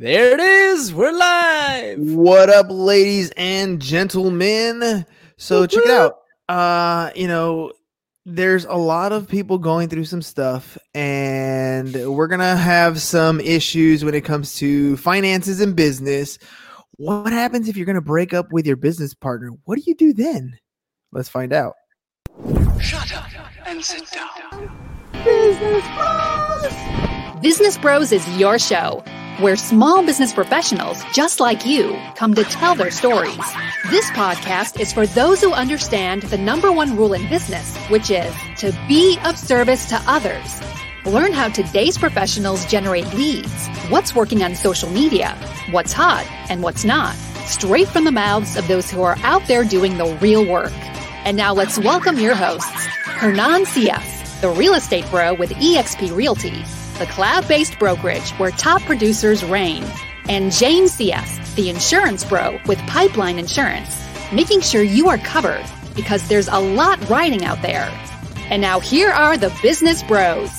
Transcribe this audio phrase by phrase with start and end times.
[0.00, 0.94] There it is.
[0.94, 1.98] We're live.
[1.98, 5.04] What up, ladies and gentlemen?
[5.36, 6.20] So check it out.
[6.48, 7.72] Uh, you know,
[8.24, 14.02] there's a lot of people going through some stuff, and we're gonna have some issues
[14.02, 16.38] when it comes to finances and business.
[16.92, 19.50] What happens if you're gonna break up with your business partner?
[19.64, 20.58] What do you do then?
[21.12, 21.74] Let's find out.
[22.80, 23.26] Shut up
[23.66, 24.70] and sit down.
[25.22, 29.04] Business Bros Business Bros is your show,
[29.40, 33.38] where small business professionals just like you come to tell their stories.
[33.88, 38.34] This podcast is for those who understand the number one rule in business, which is
[38.58, 40.60] to be of service to others.
[41.06, 45.34] Learn how today's professionals generate leads, what's working on social media,
[45.70, 47.14] what's hot and what's not,
[47.46, 50.72] straight from the mouths of those who are out there doing the real work.
[51.24, 56.62] And now let's welcome your hosts, Hernan Cias, the real estate bro with eXp Realty,
[57.00, 59.82] the cloud-based brokerage where top producers reign,
[60.28, 65.64] and Jane CS, the insurance bro with Pipeline Insurance, making sure you are covered
[65.96, 67.90] because there's a lot riding out there.
[68.50, 70.50] And now here are the business bros.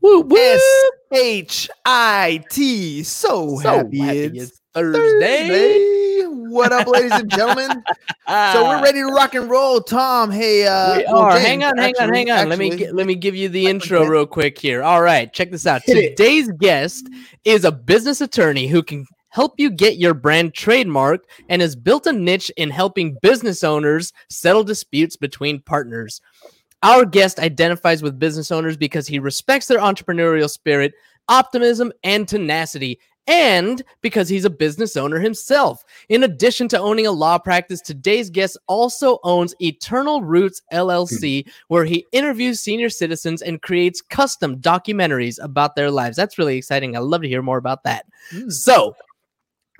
[0.00, 3.04] Woo S H I T.
[3.04, 5.48] So, So happy, happy it's it's Thursday.
[5.48, 6.24] Thursday.
[6.50, 7.70] What up, ladies and gentlemen?
[8.28, 9.80] so we're ready to rock and roll.
[9.80, 11.32] Tom, hey, uh, We well, are.
[11.32, 12.48] James, hang on, hang on, hang on.
[12.48, 14.10] let me actually- gi- let me give you the intro that.
[14.10, 14.82] real quick here.
[14.82, 15.82] All right, check this out.
[15.84, 16.16] Hit it.
[16.16, 17.06] Today's guest
[17.44, 22.06] is a business attorney who can help you get your brand trademarked and has built
[22.06, 26.20] a niche in helping business owners settle disputes between partners.
[26.82, 30.94] Our guest identifies with business owners because he respects their entrepreneurial spirit,
[31.28, 35.84] optimism, and tenacity, and because he's a business owner himself.
[36.08, 41.84] In addition to owning a law practice, today's guest also owns Eternal Roots LLC, where
[41.84, 46.16] he interviews senior citizens and creates custom documentaries about their lives.
[46.16, 46.96] That's really exciting.
[46.96, 48.06] I'd love to hear more about that.
[48.32, 48.50] Mm.
[48.50, 48.96] So,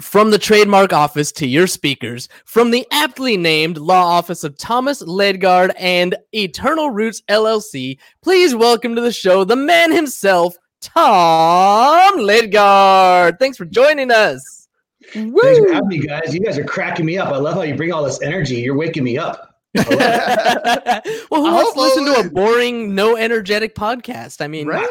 [0.00, 5.02] from the trademark office to your speakers, from the aptly named law office of Thomas
[5.02, 13.38] Lidgard and Eternal Roots LLC, please welcome to the show the man himself, Tom Lidgard.
[13.38, 14.68] Thanks for joining us.
[15.12, 16.34] Thanks for having me, guys.
[16.34, 17.28] You guys are cracking me up.
[17.32, 18.56] I love how you bring all this energy.
[18.56, 19.54] You're waking me up.
[19.74, 24.40] well, who I wants to listen to a boring, no energetic podcast?
[24.40, 24.88] I mean, Right?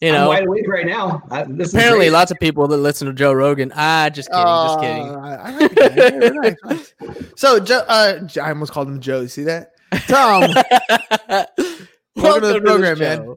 [0.00, 1.22] you I'm know, wide awake right now.
[1.30, 2.12] I, this apparently great.
[2.12, 3.72] lots of people that listen to Joe Rogan.
[3.74, 5.08] Ah, just kidding, just kidding.
[5.08, 5.94] Uh, I- I like that.
[5.94, 6.94] Very nice, nice.
[7.36, 9.26] So, Joe, uh, J- I almost called him Joe.
[9.26, 9.72] See that?
[10.08, 10.40] Tom,
[12.16, 13.34] welcome to the program, man.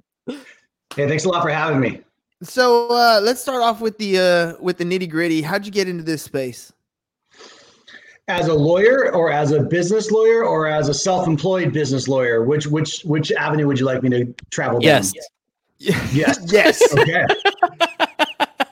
[0.98, 2.02] Hey, thanks a lot for having me.
[2.42, 5.44] So uh, let's start off with the uh, with the nitty gritty.
[5.44, 6.74] How'd you get into this space?
[8.28, 12.66] As a lawyer, or as a business lawyer, or as a self-employed business lawyer, which
[12.66, 15.14] which which avenue would you like me to travel Yes.
[15.14, 15.24] down?
[16.12, 16.40] Yes.
[16.52, 16.94] yes.
[16.98, 17.26] Okay.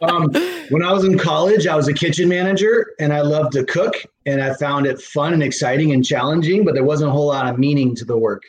[0.01, 0.33] um,
[0.69, 3.93] when I was in college, I was a kitchen manager, and I loved to cook,
[4.25, 7.47] and I found it fun and exciting and challenging, but there wasn't a whole lot
[7.47, 8.41] of meaning to the work.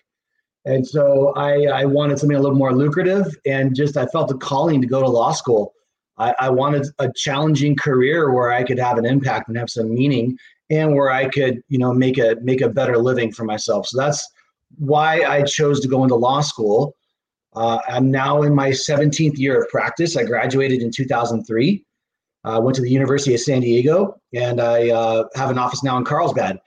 [0.67, 4.35] And so I, I wanted something a little more lucrative, and just I felt a
[4.35, 5.73] calling to go to law school.
[6.19, 9.95] I, I wanted a challenging career where I could have an impact and have some
[9.95, 10.37] meaning,
[10.69, 13.87] and where I could, you know, make a make a better living for myself.
[13.87, 14.29] So that's
[14.77, 16.97] why I chose to go into law school.
[17.55, 20.17] Uh, I'm now in my 17th year of practice.
[20.17, 21.85] I graduated in 2003.
[22.45, 25.97] I went to the University of San Diego, and I uh, have an office now
[25.97, 26.59] in Carlsbad.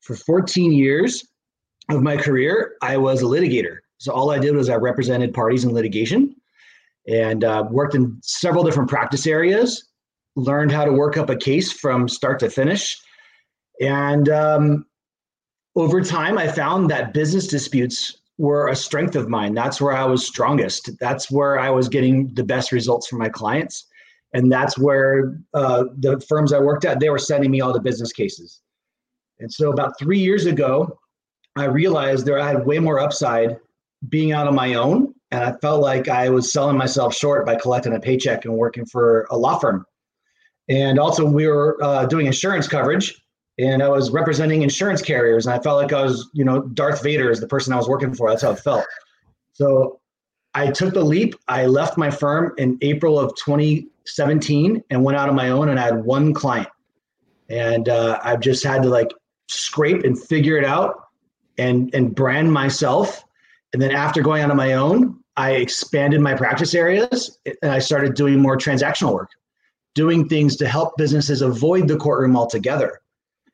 [0.00, 1.26] For 14 years
[1.88, 3.78] of my career, I was a litigator.
[3.98, 6.34] So all I did was I represented parties in litigation,
[7.08, 9.88] and uh, worked in several different practice areas.
[10.36, 12.96] Learned how to work up a case from start to finish,
[13.80, 14.86] and um,
[15.74, 19.54] over time, I found that business disputes were a strength of mine.
[19.54, 20.90] That's where I was strongest.
[21.00, 23.86] That's where I was getting the best results for my clients.
[24.34, 27.80] And that's where uh, the firms I worked at, they were sending me all the
[27.80, 28.60] business cases.
[29.40, 30.98] And so about three years ago,
[31.60, 33.58] I realized there I had way more upside
[34.08, 35.14] being out on my own.
[35.30, 38.86] And I felt like I was selling myself short by collecting a paycheck and working
[38.86, 39.84] for a law firm.
[40.70, 43.20] And also, we were uh, doing insurance coverage
[43.58, 47.02] and I was representing insurance carriers, and I felt like I was, you know, Darth
[47.02, 48.30] Vader is the person I was working for.
[48.30, 48.86] That's how it felt.
[49.52, 50.00] So
[50.54, 51.34] I took the leap.
[51.48, 55.80] I left my firm in April of 2017 and went out on my own, and
[55.80, 56.68] I had one client,
[57.48, 59.10] and uh, I've just had to like
[59.48, 61.07] scrape and figure it out,
[61.58, 63.24] and and brand myself.
[63.72, 67.78] And then after going out on my own, I expanded my practice areas, and I
[67.78, 69.30] started doing more transactional work,
[69.94, 73.00] doing things to help businesses avoid the courtroom altogether.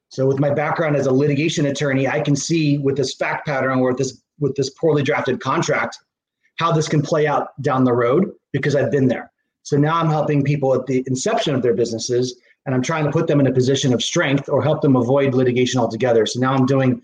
[0.08, 3.80] So with my background as a litigation attorney, I can see with this fact pattern
[3.80, 5.98] or with this with this poorly drafted contract
[6.58, 9.30] how this can play out down the road because I've been there.
[9.62, 13.10] So now I'm helping people at the inception of their businesses and I'm trying to
[13.10, 16.26] put them in a position of strength or help them avoid litigation altogether.
[16.26, 17.02] So now I'm doing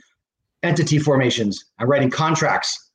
[0.62, 2.90] entity formations, I'm writing contracts,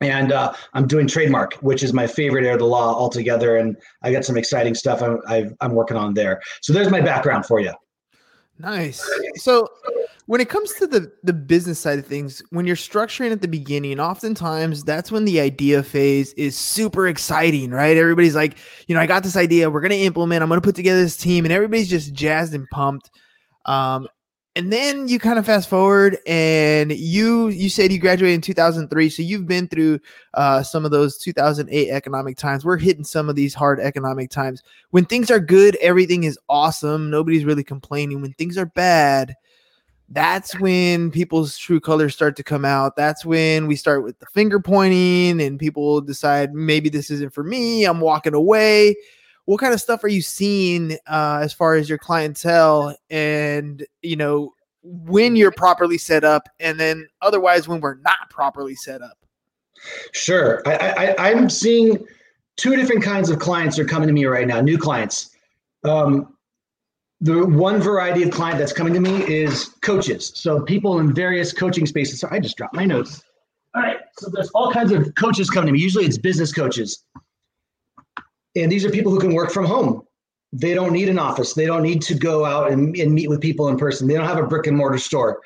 [0.00, 3.56] and uh, I'm doing trademark, which is my favorite area of the law altogether.
[3.56, 6.40] And I got some exciting stuff I'm, i am working on there.
[6.62, 7.72] So there's my background for you.
[8.58, 9.02] Nice.
[9.36, 9.68] So
[10.26, 13.48] when it comes to the the business side of things, when you're structuring at the
[13.48, 17.96] beginning, oftentimes that's when the idea phase is super exciting, right?
[17.96, 21.02] Everybody's like, you know, I got this idea, we're gonna implement, I'm gonna put together
[21.02, 23.10] this team, and everybody's just jazzed and pumped.
[23.64, 24.08] Um,
[24.60, 29.08] and then you kind of fast forward and you you said you graduated in 2003
[29.08, 29.98] so you've been through
[30.34, 32.62] uh, some of those 2008 economic times.
[32.62, 34.62] We're hitting some of these hard economic times.
[34.90, 37.08] When things are good everything is awesome.
[37.08, 38.20] Nobody's really complaining.
[38.20, 39.34] When things are bad
[40.10, 42.96] that's when people's true colors start to come out.
[42.96, 47.44] That's when we start with the finger pointing and people decide maybe this isn't for
[47.44, 47.84] me.
[47.84, 48.94] I'm walking away
[49.46, 54.16] what kind of stuff are you seeing uh, as far as your clientele and you
[54.16, 59.18] know when you're properly set up and then otherwise when we're not properly set up?
[60.12, 60.62] Sure.
[60.66, 62.04] I, I i'm seeing
[62.56, 65.30] two different kinds of clients are coming to me right now new clients.
[65.84, 66.36] Um,
[67.22, 70.32] the one variety of client that's coming to me is coaches.
[70.34, 72.20] So people in various coaching spaces.
[72.20, 73.22] So i just dropped my notes.
[73.74, 73.98] All right.
[74.18, 75.80] So there's all kinds of coaches coming to me.
[75.80, 77.04] Usually it's business coaches
[78.56, 80.02] and these are people who can work from home.
[80.52, 81.54] They don't need an office.
[81.54, 84.08] They don't need to go out and, and meet with people in person.
[84.08, 85.40] They don't have a brick and mortar store.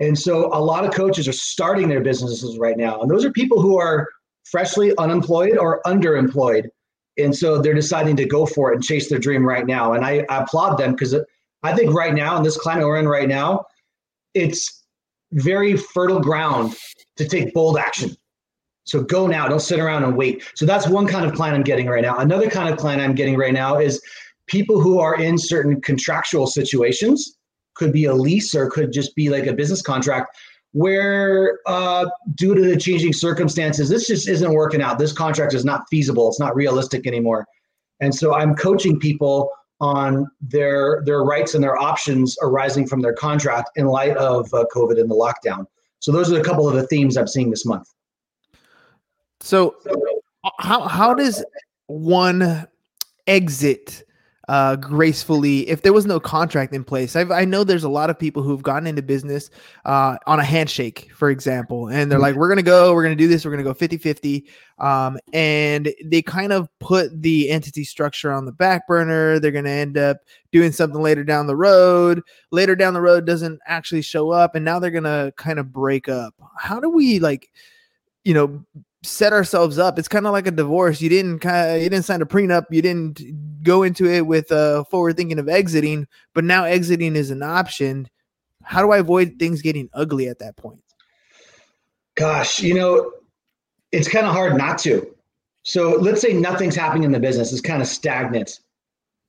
[0.00, 3.00] And so a lot of coaches are starting their businesses right now.
[3.00, 4.08] And those are people who are
[4.44, 6.68] freshly unemployed or underemployed.
[7.18, 9.92] And so they're deciding to go for it and chase their dream right now.
[9.92, 11.14] And I, I applaud them because
[11.62, 13.66] I think right now, in this climate we're in right now,
[14.34, 14.84] it's
[15.32, 16.74] very fertile ground
[17.16, 18.16] to take bold action.
[18.84, 19.46] So go now.
[19.46, 20.42] Don't sit around and wait.
[20.54, 22.18] So that's one kind of client I'm getting right now.
[22.18, 24.00] Another kind of client I'm getting right now is
[24.46, 27.36] people who are in certain contractual situations.
[27.74, 30.36] Could be a lease or could just be like a business contract
[30.72, 34.98] where uh, due to the changing circumstances, this just isn't working out.
[34.98, 36.28] This contract is not feasible.
[36.28, 37.46] It's not realistic anymore.
[38.00, 39.50] And so I'm coaching people
[39.80, 44.64] on their their rights and their options arising from their contract in light of uh,
[44.74, 45.64] COVID and the lockdown.
[46.00, 47.88] So those are a couple of the themes I'm seeing this month.
[49.40, 49.76] So,
[50.58, 51.44] how how does
[51.86, 52.66] one
[53.26, 54.04] exit
[54.48, 57.16] uh, gracefully if there was no contract in place?
[57.16, 59.48] I've, i know there's a lot of people who've gotten into business
[59.86, 63.28] uh, on a handshake, for example, and they're like, "We're gonna go, we're gonna do
[63.28, 64.44] this, we're gonna go 50-50,"
[64.78, 69.38] um, and they kind of put the entity structure on the back burner.
[69.38, 70.18] They're gonna end up
[70.52, 72.22] doing something later down the road.
[72.52, 76.10] Later down the road doesn't actually show up, and now they're gonna kind of break
[76.10, 76.34] up.
[76.58, 77.50] How do we like?
[78.24, 78.64] you know
[79.02, 79.98] set ourselves up.
[79.98, 81.00] It's kind of like a divorce.
[81.00, 82.66] You didn't kind of you didn't sign a prenup.
[82.70, 87.30] You didn't go into it with uh forward thinking of exiting, but now exiting is
[87.30, 88.08] an option.
[88.62, 90.82] How do I avoid things getting ugly at that point?
[92.14, 93.12] Gosh, you know,
[93.92, 95.14] it's kind of hard not to.
[95.62, 98.60] So let's say nothing's happening in the business, it's kind of stagnant.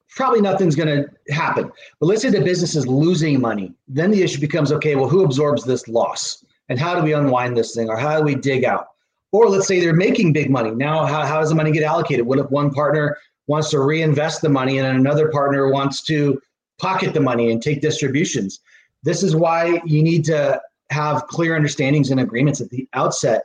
[0.09, 1.71] Probably nothing's going to happen.
[2.00, 3.74] But let's say the business is losing money.
[3.88, 6.44] Then the issue becomes okay, well, who absorbs this loss?
[6.67, 7.89] And how do we unwind this thing?
[7.89, 8.90] Or how do we dig out?
[9.31, 10.72] Or let's say they're making big money.
[10.72, 12.25] Now, how, how does the money get allocated?
[12.25, 13.17] What if one partner
[13.48, 16.41] wants to reinvest the money and another partner wants to
[16.79, 18.60] pocket the money and take distributions?
[19.03, 23.44] This is why you need to have clear understandings and agreements at the outset.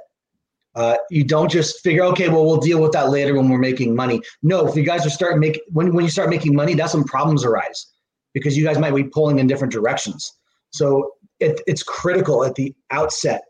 [0.75, 3.95] Uh, you don't just figure, okay, well, we'll deal with that later when we're making
[3.95, 4.21] money.
[4.43, 7.05] No, if you guys are starting making when when you start making money, that's when
[7.05, 7.87] problems arise
[8.35, 10.35] because you guys might be pulling in different directions.
[10.71, 13.45] So it, it's critical at the outset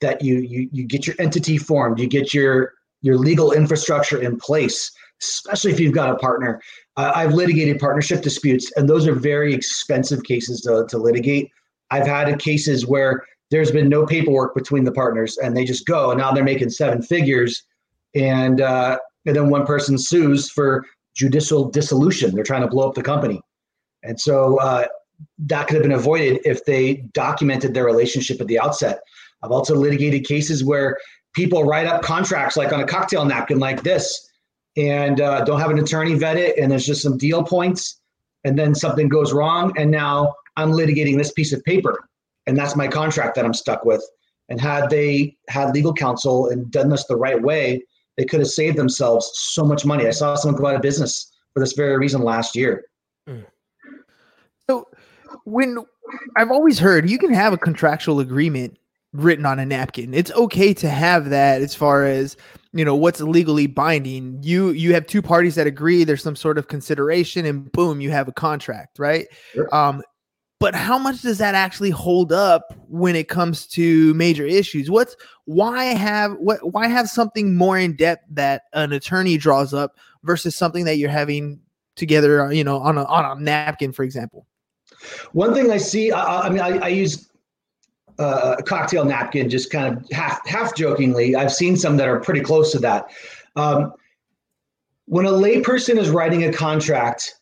[0.00, 4.36] that you you you get your entity formed, you get your your legal infrastructure in
[4.38, 4.90] place,
[5.22, 6.60] especially if you've got a partner.
[6.96, 11.50] Uh, I've litigated partnership disputes, and those are very expensive cases to, to litigate.
[11.90, 16.10] I've had cases where there's been no paperwork between the partners, and they just go,
[16.10, 17.62] and now they're making seven figures,
[18.14, 22.34] and uh, and then one person sues for judicial dissolution.
[22.34, 23.40] They're trying to blow up the company,
[24.02, 24.86] and so uh,
[25.38, 29.00] that could have been avoided if they documented their relationship at the outset.
[29.42, 30.96] I've also litigated cases where
[31.34, 34.28] people write up contracts like on a cocktail napkin like this
[34.76, 38.00] and uh, don't have an attorney vet it and there's just some deal points
[38.44, 42.08] and then something goes wrong and now i'm litigating this piece of paper
[42.46, 44.02] and that's my contract that i'm stuck with.
[44.50, 47.84] And had they had legal counsel and done this the right way
[48.16, 50.06] they could have saved themselves so much money.
[50.06, 52.86] I saw someone go out of business for this very reason last year.
[54.68, 54.88] So
[55.44, 55.78] when
[56.36, 58.78] i've always heard you can have a contractual agreement
[59.12, 60.12] written on a napkin.
[60.14, 62.36] It's okay to have that as far as
[62.72, 66.58] you know what's legally binding you you have two parties that agree there's some sort
[66.58, 69.74] of consideration and boom you have a contract right Sure.
[69.74, 70.02] um
[70.60, 75.16] but how much does that actually hold up when it comes to major issues what's
[75.46, 80.54] why have what why have something more in depth that an attorney draws up versus
[80.54, 81.58] something that you're having
[81.96, 84.46] together you know on a on a napkin for example
[85.32, 87.30] One thing I see, I, I- I mean, I, I use
[88.18, 91.36] uh, a cocktail napkin, just kind of half half jokingly.
[91.36, 93.10] I've seen some that are pretty close to that.
[93.56, 93.92] Um,
[95.06, 97.36] when a layperson is writing a contract,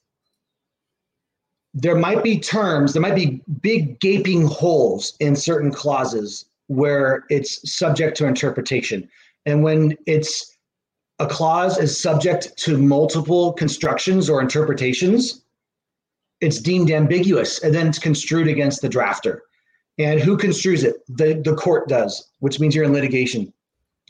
[1.75, 7.71] there might be terms, there might be big gaping holes in certain clauses where it's
[7.71, 9.09] subject to interpretation.
[9.45, 10.57] And when it's
[11.19, 15.43] a clause is subject to multiple constructions or interpretations,
[16.41, 19.41] it's deemed ambiguous and then it's construed against the drafter.
[19.99, 20.97] And who construes it?
[21.09, 23.53] The, the court does, which means you're in litigation.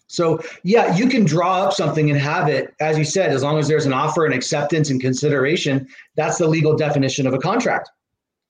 [0.08, 3.58] So, yeah, you can draw up something and have it, as you said, as long
[3.58, 5.88] as there's an offer and acceptance and consideration.
[6.14, 7.90] That's the legal definition of a contract.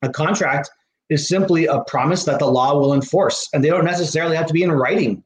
[0.02, 0.70] A contract
[1.08, 4.52] is simply a promise that the law will enforce, and they don't necessarily have to
[4.52, 5.22] be in writing.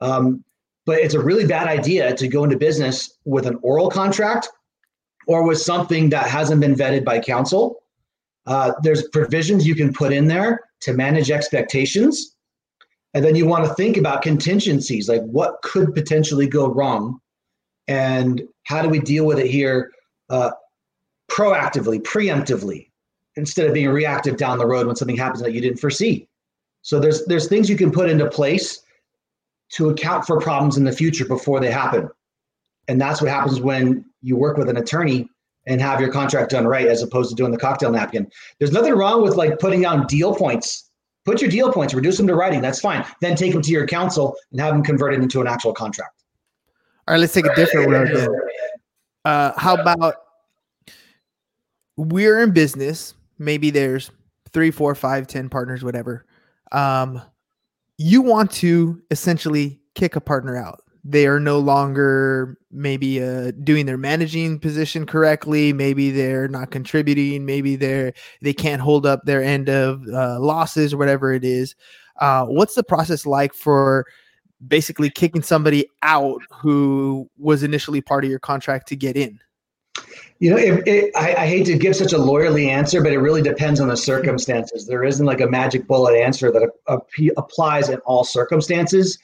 [0.00, 0.44] Um,
[0.86, 4.48] but it's a really bad idea to go into business with an oral contract
[5.26, 7.82] or with something that hasn't been vetted by counsel.
[8.46, 12.36] Uh, there's provisions you can put in there to manage expectations.
[13.14, 17.20] And then you want to think about contingencies, like what could potentially go wrong
[17.88, 19.90] and how do we deal with it here
[20.30, 20.50] uh,
[21.30, 22.88] proactively, preemptively,
[23.36, 26.28] instead of being reactive down the road when something happens that you didn't foresee.
[26.82, 28.82] So there's there's things you can put into place
[29.74, 32.08] to account for problems in the future before they happen.
[32.88, 35.28] And that's what happens when you work with an attorney
[35.66, 38.30] and have your contract done right as opposed to doing the cocktail napkin.
[38.58, 40.90] There's nothing wrong with like putting down deal points.
[41.24, 42.60] Put your deal points, reduce them to writing.
[42.60, 43.04] That's fine.
[43.20, 46.22] Then take them to your counsel and have them converted into an actual contract.
[47.06, 48.28] all right let's take a different road then
[49.24, 50.16] uh how about
[51.96, 54.10] we're in business maybe there's
[54.52, 56.24] three four five ten partners whatever
[56.72, 57.20] um
[57.98, 63.86] you want to essentially kick a partner out they are no longer maybe uh, doing
[63.86, 69.42] their managing position correctly maybe they're not contributing maybe they're they can't hold up their
[69.42, 71.74] end of uh, losses or whatever it is
[72.20, 74.06] uh, what's the process like for
[74.68, 79.40] basically kicking somebody out who was initially part of your contract to get in
[80.38, 83.18] You know, it, it, I, I hate to give such a lawyerly answer, but it
[83.18, 84.86] really depends on the circumstances.
[84.86, 89.18] There isn't like a magic bullet answer that a, a- applies in all circumstances.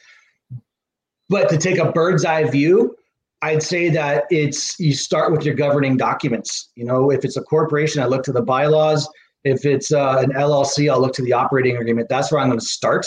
[1.28, 2.97] But to take a bird's eye view,
[3.42, 6.70] I'd say that it's you start with your governing documents.
[6.75, 9.08] You know, if it's a corporation, I look to the bylaws.
[9.44, 12.08] If it's uh, an LLC, I'll look to the operating agreement.
[12.08, 13.06] That's where I'm going to start.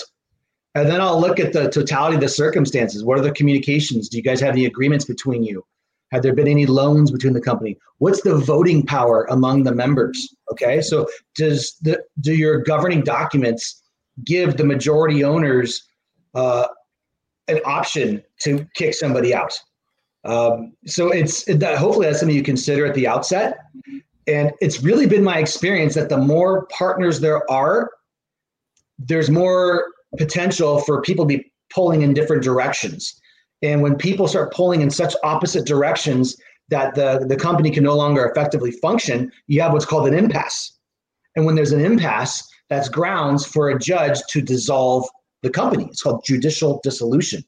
[0.75, 3.03] And then I'll look at the totality of the circumstances.
[3.03, 4.07] What are the communications?
[4.07, 5.65] Do you guys have any agreements between you?
[6.13, 7.77] Have there been any loans between the company?
[7.97, 10.33] What's the voting power among the members?
[10.51, 13.81] Okay, so does the do your governing documents
[14.25, 15.83] give the majority owners
[16.35, 16.67] uh,
[17.51, 19.59] an option to kick somebody out?
[20.23, 23.57] Um, so it's that hopefully that's something you consider at the outset.
[24.27, 27.91] And it's really been my experience that the more partners there are,
[28.99, 29.85] there's more
[30.17, 33.19] potential for people to be pulling in different directions.
[33.63, 36.37] And when people start pulling in such opposite directions
[36.69, 40.77] that the, the company can no longer effectively function, you have what's called an impasse.
[41.35, 45.07] And when there's an impasse, that's grounds for a judge to dissolve
[45.41, 45.85] the company.
[45.85, 47.43] It's called judicial dissolution.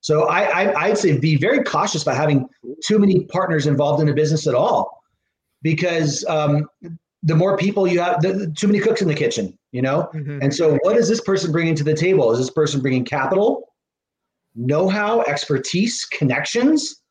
[0.00, 2.48] So I, I, I'd say be very cautious about having
[2.84, 5.02] too many partners involved in a business at all,
[5.62, 6.68] because um,
[7.22, 10.08] the more people you have, the, the- too many cooks in the kitchen, you know.
[10.42, 12.30] And so, what is this person bringing to the table?
[12.32, 13.68] Is this person bringing capital,
[14.54, 17.02] know-how, expertise, connections,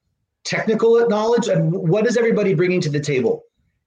[0.46, 3.44] technical knowledge, and what is everybody bringing to the table?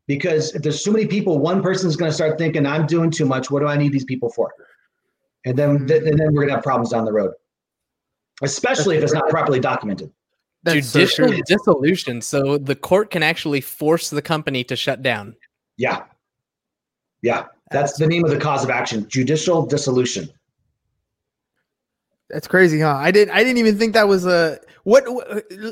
[0.07, 3.11] Because if there's so many people, one person is going to start thinking, "I'm doing
[3.11, 3.51] too much.
[3.51, 4.53] What do I need these people for?"
[5.45, 7.33] And then, th- and then we're going to have problems down the road,
[8.43, 10.13] especially if it's not properly documented.
[10.65, 11.41] That's Judicial true.
[11.47, 12.21] dissolution.
[12.21, 15.37] So the court can actually force the company to shut down.
[15.77, 16.05] Yeah,
[17.23, 20.29] yeah, that's the name of the cause of action: judicial dissolution.
[22.29, 22.97] That's crazy, huh?
[22.97, 23.35] I didn't.
[23.35, 25.05] I didn't even think that was a what.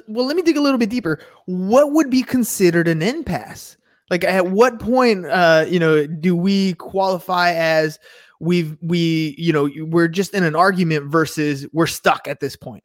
[0.07, 1.19] Well, let me dig a little bit deeper.
[1.47, 3.77] What would be considered an impasse?
[4.09, 7.99] Like, at what point, uh, you know, do we qualify as
[8.41, 12.85] we've we, you know, we're just in an argument versus we're stuck at this point?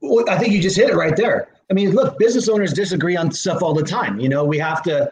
[0.00, 1.48] Well, I think you just hit it right there.
[1.70, 4.20] I mean, look, business owners disagree on stuff all the time.
[4.20, 5.10] You know, we have to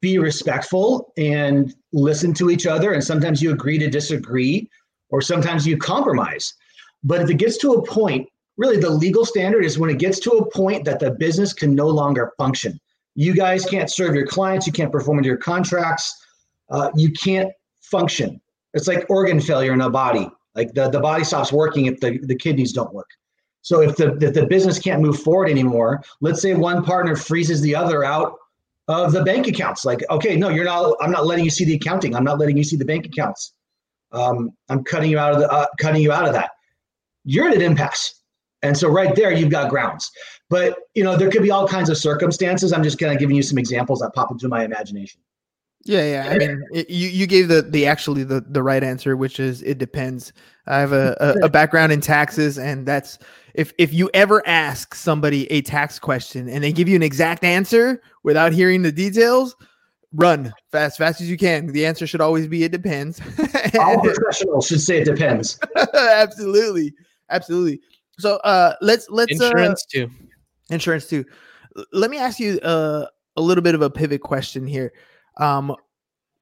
[0.00, 2.92] be respectful and listen to each other.
[2.92, 4.70] And sometimes you agree to disagree,
[5.10, 6.54] or sometimes you compromise.
[7.02, 10.18] But if it gets to a point really the legal standard is when it gets
[10.20, 12.78] to a point that the business can no longer function.
[13.14, 16.24] You guys can't serve your clients, you can't perform into your contracts,
[16.70, 18.40] uh, you can't function.
[18.74, 20.30] It's like organ failure in a body.
[20.54, 23.08] Like the, the body stops working if the, the kidneys don't work.
[23.62, 27.60] So if the if the business can't move forward anymore, let's say one partner freezes
[27.60, 28.34] the other out
[28.88, 29.84] of the bank accounts.
[29.84, 30.96] Like, okay, no, you're not.
[31.00, 32.14] I'm not letting you see the accounting.
[32.14, 33.54] I'm not letting you see the bank accounts.
[34.10, 36.50] Um, I'm cutting you out of the uh, cutting you out of that.
[37.24, 38.20] You're at an impasse,
[38.62, 40.10] and so right there you've got grounds.
[40.50, 42.72] But you know there could be all kinds of circumstances.
[42.72, 45.20] I'm just kind of giving you some examples that pop into my imagination.
[45.84, 46.30] Yeah, yeah.
[46.30, 49.62] I mean, it, you you gave the the actually the the right answer, which is
[49.62, 50.32] it depends.
[50.66, 53.18] I have a, a, a background in taxes, and that's
[53.54, 57.42] if if you ever ask somebody a tax question and they give you an exact
[57.42, 59.56] answer without hearing the details,
[60.12, 61.66] run fast fast as you can.
[61.66, 63.20] The answer should always be it depends.
[63.78, 65.58] All professionals should say it depends.
[65.94, 66.94] absolutely,
[67.28, 67.80] absolutely.
[68.18, 70.10] So uh, let's let's Insurance uh, too.
[70.70, 71.24] insurance too.
[71.92, 74.92] Let me ask you uh, a little bit of a pivot question here.
[75.36, 75.74] Um,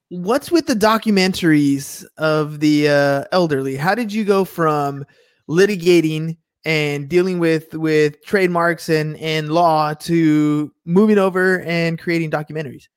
[0.09, 3.77] what's with the documentaries of the uh, elderly?
[3.77, 5.05] How did you go from
[5.49, 12.89] litigating and dealing with with trademarks and and law to moving over and creating documentaries?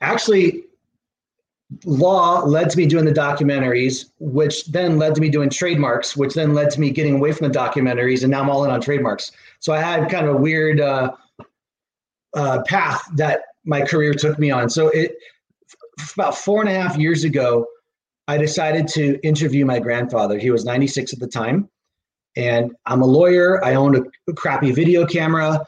[0.00, 0.64] Actually,
[1.84, 6.34] law led to me doing the documentaries, which then led to me doing trademarks, which
[6.34, 8.80] then led to me getting away from the documentaries, and now I'm all in on
[8.80, 9.32] trademarks.
[9.60, 11.12] So I had kind of a weird uh,
[12.34, 14.68] uh, path that my career took me on.
[14.68, 15.16] So it
[16.14, 17.66] about four and a half years ago,
[18.26, 20.38] I decided to interview my grandfather.
[20.38, 21.68] He was 96 at the time,
[22.36, 23.62] and I'm a lawyer.
[23.64, 25.64] I owned a, crappy video camera,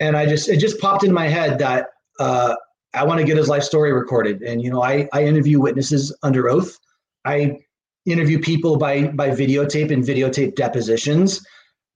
[0.00, 1.88] and I just it just popped in my head that.
[2.18, 2.54] Uh,
[2.92, 4.42] I want to get his life story recorded.
[4.42, 6.76] And you know, I I interview witnesses under oath.
[7.24, 7.60] I
[8.04, 11.40] interview people by by videotape and videotape depositions.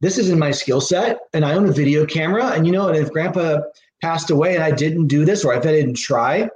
[0.01, 2.47] This isn't my skill set, and I own a video camera.
[2.51, 3.61] And you know, and if Grandpa
[4.03, 6.49] passed away and I didn't do this, or if I didn't try,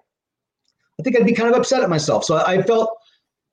[0.98, 2.24] I think I'd be kind of upset at myself.
[2.24, 2.90] So I felt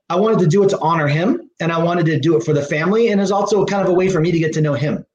[0.10, 2.54] I wanted to do it to honor him, and I wanted to do it for
[2.54, 4.74] the family, and it's also kind of a way for me to get to know
[4.74, 5.06] him.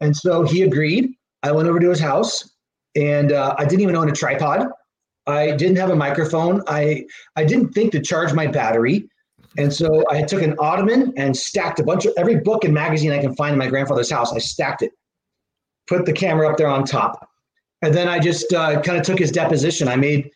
[0.00, 1.14] And so he agreed.
[1.42, 2.52] I went over to his house
[2.96, 4.66] and uh, I didn't even own a tripod.
[5.26, 6.62] I didn't have a microphone.
[6.66, 7.04] I
[7.36, 9.08] I didn't think to charge my battery,
[9.56, 13.12] and so I took an ottoman and stacked a bunch of every book and magazine
[13.12, 14.32] I can find in my grandfather's house.
[14.32, 14.90] I stacked it,
[15.86, 17.28] put the camera up there on top,
[17.82, 19.86] and then I just uh, kind of took his deposition.
[19.86, 20.28] I made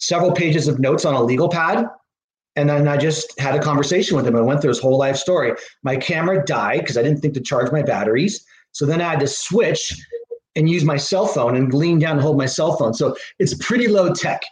[0.00, 1.86] several pages of notes on a legal pad,
[2.56, 4.36] and then I just had a conversation with him.
[4.36, 5.52] I went through his whole life story.
[5.82, 8.44] My camera died because I didn't think to charge my batteries.
[8.72, 9.94] So then I had to switch
[10.56, 12.92] and use my cell phone and lean down and hold my cell phone.
[12.92, 14.42] So it's pretty low tech.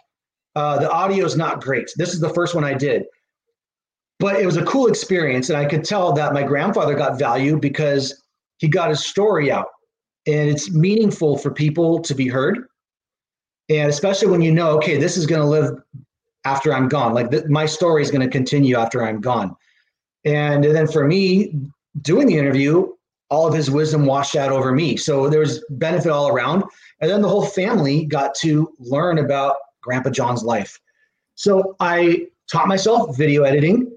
[0.55, 1.89] Uh, the audio is not great.
[1.97, 3.03] This is the first one I did,
[4.19, 7.57] but it was a cool experience, and I could tell that my grandfather got value
[7.57, 8.23] because
[8.57, 9.67] he got his story out,
[10.25, 12.65] and it's meaningful for people to be heard,
[13.69, 15.77] and especially when you know, okay, this is going to live
[16.45, 17.13] after I'm gone.
[17.13, 19.55] Like th- my story is going to continue after I'm gone,
[20.25, 21.53] and, and then for me
[22.01, 22.87] doing the interview,
[23.29, 24.97] all of his wisdom washed out over me.
[24.97, 26.63] So there was benefit all around.
[26.99, 30.79] And then the whole family got to learn about Grandpa John's life.
[31.35, 33.95] So I taught myself video editing.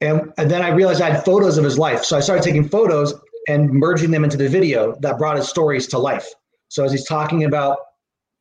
[0.00, 2.04] And, and then I realized I had photos of his life.
[2.04, 3.14] So I started taking photos
[3.48, 6.28] and merging them into the video that brought his stories to life.
[6.68, 7.78] So as he's talking about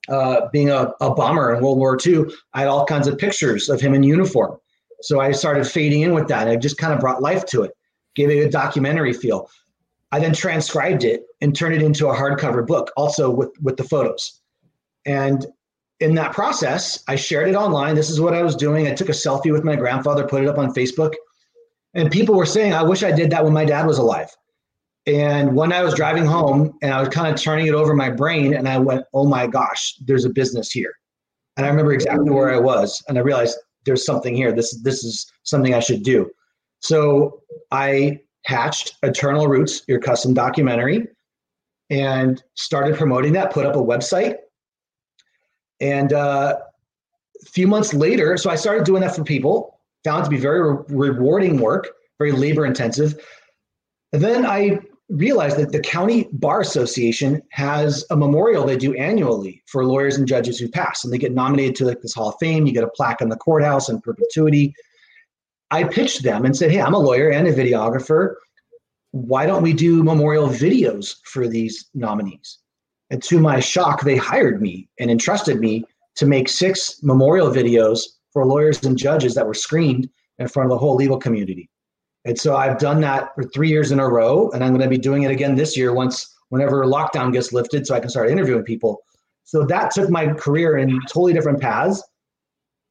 [0.09, 3.69] uh, being a, a bomber in World War II, I had all kinds of pictures
[3.69, 4.57] of him in uniform.
[5.01, 6.47] So I started fading in with that.
[6.47, 7.71] It just kind of brought life to it,
[8.15, 9.49] gave it a documentary feel.
[10.11, 13.83] I then transcribed it and turned it into a hardcover book, also with with the
[13.83, 14.41] photos.
[15.05, 15.45] And
[15.99, 17.95] in that process, I shared it online.
[17.95, 18.87] This is what I was doing.
[18.87, 21.13] I took a selfie with my grandfather, put it up on Facebook,
[21.93, 24.29] and people were saying, "I wish I did that when my dad was alive."
[25.07, 27.93] And one night I was driving home, and I was kind of turning it over
[27.95, 30.93] my brain, and I went, "Oh my gosh, there's a business here."
[31.55, 34.51] And I remember exactly where I was, and I realized there's something here.
[34.51, 36.29] This this is something I should do.
[36.81, 37.41] So
[37.71, 41.07] I hatched Eternal Roots, your custom documentary,
[41.89, 44.35] and started promoting that, put up a website.
[45.79, 46.57] And uh,
[47.41, 50.61] a few months later, so I started doing that for people, found to be very
[50.61, 51.89] re- rewarding work,
[52.19, 53.23] very labor intensive.
[54.13, 59.63] And then I realized that the County Bar Association has a memorial they do annually
[59.67, 62.35] for lawyers and judges who pass, and they get nominated to like this Hall of
[62.39, 62.65] Fame.
[62.65, 64.73] You get a plaque in the courthouse in perpetuity.
[65.71, 68.35] I pitched them and said, Hey, I'm a lawyer and a videographer.
[69.11, 72.59] Why don't we do memorial videos for these nominees?
[73.09, 78.01] And to my shock, they hired me and entrusted me to make six memorial videos
[78.33, 81.69] for lawyers and judges that were screened in front of the whole legal community.
[82.27, 84.89] And so I've done that for three years in a row, and I'm going to
[84.89, 88.29] be doing it again this year once whenever lockdown gets lifted, so I can start
[88.29, 89.01] interviewing people.
[89.45, 92.03] So that took my career in totally different paths,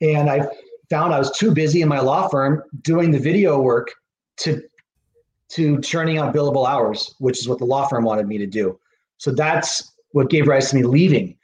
[0.01, 0.49] and I
[0.89, 3.93] found I was too busy in my law firm doing the video work
[4.39, 4.63] to
[5.51, 8.81] to churning out billable hours, which is what the law firm wanted me to do.
[9.19, 11.37] So that's what gave rise to me leaving.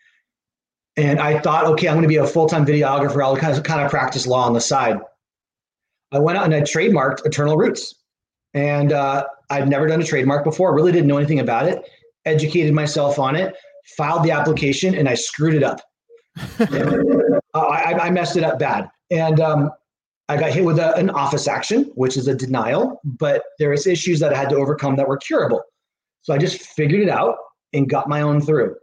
[0.97, 3.23] And I thought, okay, I'm going to be a full time videographer.
[3.23, 4.99] I'll kind of, kind of practice law on the side.
[6.13, 7.95] I went out and I trademarked Eternal Roots.
[8.55, 11.89] And uh, I'd never done a trademark before, really didn't know anything about it,
[12.27, 13.55] educated myself on it,
[13.97, 15.81] filed the application, and I screwed it up.
[17.55, 18.89] I, I, messed it up bad.
[19.11, 19.71] And um,
[20.29, 23.87] I got hit with a, an office action, which is a denial, but there was
[23.87, 25.63] issues that I had to overcome that were curable.
[26.23, 27.37] So I just figured it out
[27.73, 28.77] and got my own through.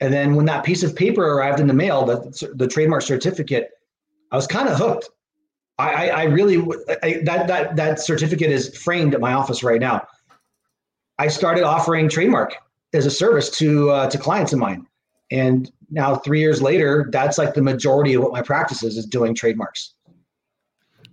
[0.00, 3.70] And then when that piece of paper arrived in the mail, the, the trademark certificate,
[4.30, 5.08] I was kind of hooked.
[5.78, 6.56] I, I, really
[7.02, 10.06] I, that that that certificate is framed at my office right now.
[11.18, 12.56] I started offering trademark
[12.92, 14.86] as a service to uh, to clients of mine,
[15.30, 19.06] and now three years later, that's like the majority of what my practice is is
[19.06, 19.94] doing trademarks.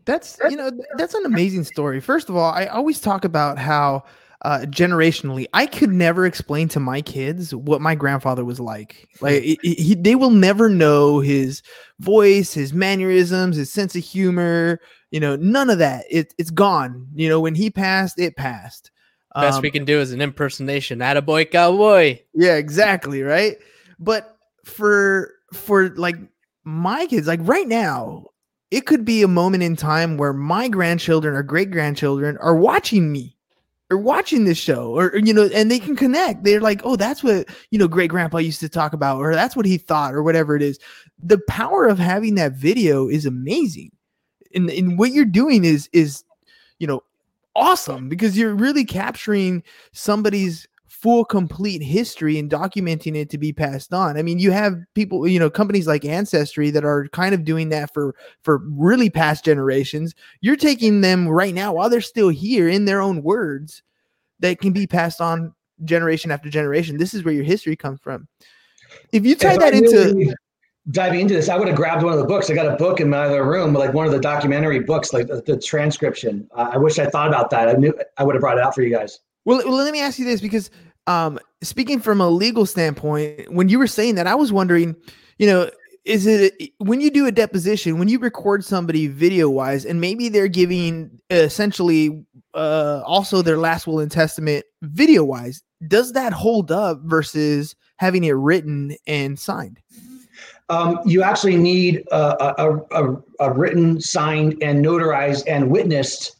[0.05, 1.99] That's you know that's an amazing story.
[1.99, 4.03] First of all, I always talk about how
[4.41, 9.07] uh, generationally, I could never explain to my kids what my grandfather was like.
[9.21, 11.61] Like he, he, they will never know his
[11.99, 14.79] voice, his mannerisms, his sense of humor.
[15.11, 16.05] You know, none of that.
[16.09, 17.07] It, it's gone.
[17.15, 18.91] You know, when he passed, it passed.
[19.33, 20.99] Best um, we can do is an impersonation.
[20.99, 22.19] Attaboy cowboy.
[22.33, 23.21] Yeah, exactly.
[23.21, 23.57] Right.
[23.99, 26.17] But for for like
[26.63, 28.25] my kids, like right now,
[28.71, 33.11] it could be a moment in time where my grandchildren or great grandchildren are watching
[33.11, 33.34] me
[33.91, 36.43] or watching this show or, you know and they can connect.
[36.43, 39.55] They're like oh that's what you know great grandpa used to talk about or that's
[39.55, 40.79] what he thought or whatever it is.
[41.21, 43.91] The power of having that video is amazing.
[44.53, 46.23] And, and what you're doing is is
[46.79, 47.03] you know
[47.55, 50.67] awesome because you're really capturing somebody's
[51.05, 54.17] full complete history and documenting it to be passed on.
[54.17, 57.69] I mean, you have people, you know, companies like Ancestry that are kind of doing
[57.69, 60.15] that for for really past generations.
[60.41, 63.83] You're taking them right now while they're still here in their own words
[64.39, 66.97] that can be passed on generation after generation.
[66.97, 68.27] This is where your history comes from.
[69.11, 70.33] If you tie if that I into really
[70.89, 72.49] diving into this, I would have grabbed one of the books.
[72.49, 75.27] I got a book in my other room, like one of the documentary books, like
[75.27, 76.49] the, the transcription.
[76.55, 77.69] Uh, I wish I thought about that.
[77.69, 79.19] I knew I would have brought it out for you guys.
[79.45, 80.71] Well, well, let me ask you this because
[81.07, 84.95] um, speaking from a legal standpoint, when you were saying that, I was wondering,
[85.37, 85.69] you know,
[86.05, 90.29] is it when you do a deposition, when you record somebody video wise, and maybe
[90.29, 96.71] they're giving essentially uh, also their last will and testament video wise, does that hold
[96.71, 99.79] up versus having it written and signed?
[100.69, 106.37] Um, you actually need a, a, a, a, written, signed, and notarized and witnessed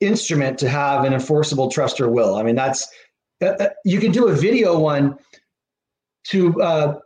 [0.00, 2.36] instrument to have an enforceable trust or will.
[2.36, 2.88] I mean, that's
[3.44, 5.18] uh, uh, you can do a video one
[6.24, 6.98] to uh,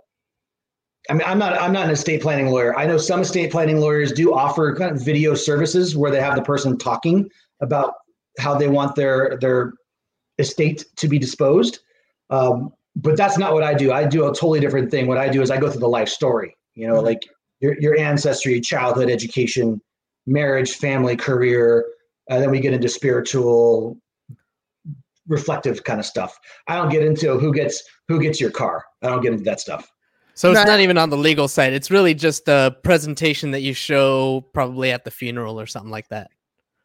[1.10, 2.78] I mean, I'm not I'm not an estate planning lawyer.
[2.78, 6.34] I know some estate planning lawyers do offer kind of video services where they have
[6.34, 7.94] the person talking about
[8.38, 9.72] how they want their their
[10.38, 11.80] estate to be disposed.
[12.30, 13.92] Um, but that's not what I do.
[13.92, 15.06] I do a totally different thing.
[15.06, 16.56] What I do is I go through the life story.
[16.74, 17.06] You know, mm-hmm.
[17.06, 17.26] like
[17.60, 19.80] your your ancestry, childhood, education,
[20.26, 21.86] marriage, family, career.
[22.28, 23.96] And then we get into spiritual
[25.28, 26.36] reflective kind of stuff.
[26.66, 28.84] I don't get into who gets who gets your car.
[29.02, 29.90] I don't get into that stuff.
[30.34, 31.72] So it's not even on the legal side.
[31.72, 36.08] It's really just a presentation that you show probably at the funeral or something like
[36.10, 36.30] that.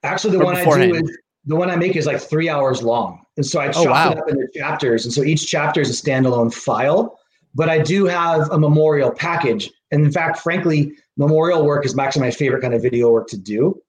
[0.02, 0.96] Actually, the or one beforehand.
[0.96, 3.22] I do is the one I make is like three hours long.
[3.38, 4.12] And so I chop oh, wow.
[4.12, 5.06] it up into chapters.
[5.06, 7.20] And so each chapter is a standalone file.
[7.54, 9.70] But I do have a memorial package.
[9.92, 13.38] And in fact, frankly, memorial work is actually my favorite kind of video work to
[13.38, 13.80] do.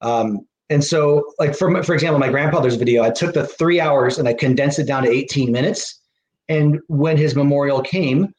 [0.00, 4.18] Um, and so, like for for example, my grandfather's video, I took the three hours
[4.18, 6.00] and I condensed it down to 18 minutes.
[6.48, 8.34] And when his memorial came,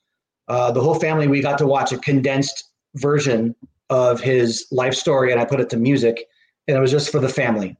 [0.48, 3.56] uh, the whole family we got to watch a condensed version
[3.90, 6.26] of his life story, and I put it to music,
[6.68, 7.78] and it was just for the family.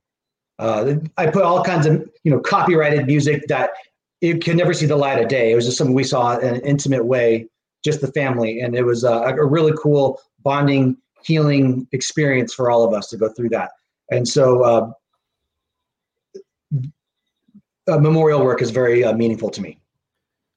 [0.60, 3.72] Uh, I put all kinds of you know copyrighted music that
[4.22, 5.52] it can never see the light of day.
[5.52, 7.48] It was just something we saw in an intimate way,
[7.84, 12.84] just the family, and it was a, a really cool bonding, healing experience for all
[12.84, 13.72] of us to go through that.
[14.12, 14.92] And so uh,
[17.88, 19.80] uh, memorial work is very uh, meaningful to me.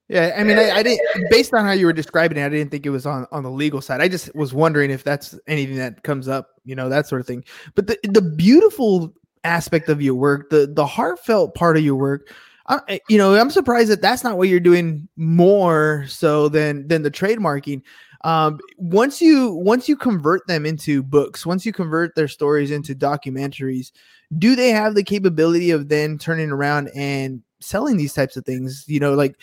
[0.09, 1.01] Yeah, I mean, I, I, didn't.
[1.31, 3.51] Based on how you were describing it, I didn't think it was on on the
[3.51, 4.01] legal side.
[4.01, 7.27] I just was wondering if that's anything that comes up, you know, that sort of
[7.27, 7.45] thing.
[7.75, 9.13] But the the beautiful
[9.45, 12.33] aspect of your work, the the heartfelt part of your work,
[12.69, 17.03] I, you know, I'm surprised that that's not what you're doing more so than than
[17.03, 17.83] the trademarking.
[18.23, 22.95] Um, once you once you convert them into books, once you convert their stories into
[22.95, 23.93] documentaries,
[24.39, 28.85] do they have the capability of then turning around and selling these types of things?
[28.89, 29.37] You know, like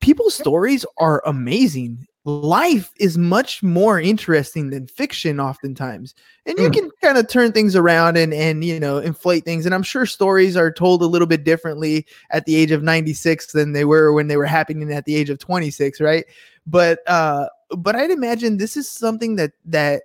[0.00, 6.14] people's stories are amazing life is much more interesting than fiction oftentimes
[6.44, 6.74] and you Mm.
[6.74, 10.04] can kind of turn things around and and you know inflate things and i'm sure
[10.04, 14.12] stories are told a little bit differently at the age of 96 than they were
[14.12, 16.26] when they were happening at the age of 26 right
[16.66, 20.02] but uh but i'd imagine this is something that that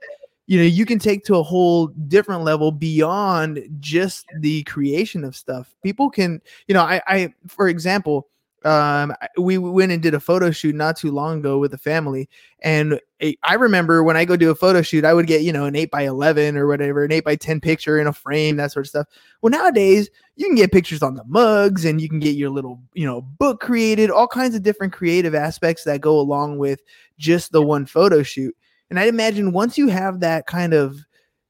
[0.47, 5.35] you know you can take to a whole different level beyond just the creation of
[5.35, 5.75] stuff.
[5.83, 8.27] People can you know i i for example
[8.65, 12.27] um we went and did a photo shoot not too long ago with the family
[12.61, 12.99] and
[13.43, 15.75] I remember when i go do a photo shoot i would get you know an
[15.75, 18.85] 8 by 11 or whatever an 8 by 10 picture in a frame that sort
[18.85, 19.07] of stuff.
[19.41, 22.81] Well nowadays you can get pictures on the mugs and you can get your little
[22.93, 26.81] you know book created all kinds of different creative aspects that go along with
[27.17, 28.55] just the one photo shoot.
[28.89, 31.05] And i'd imagine once you have that kind of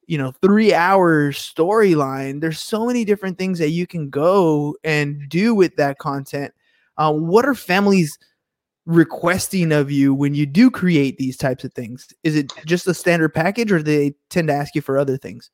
[0.07, 5.27] you know three hour storyline there's so many different things that you can go and
[5.29, 6.53] do with that content
[6.97, 8.17] uh, what are families
[8.85, 12.93] requesting of you when you do create these types of things is it just a
[12.93, 15.49] standard package or do they tend to ask you for other things